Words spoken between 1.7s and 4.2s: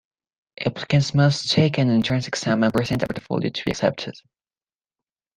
an entrance exam and present a portfolio to be accepted.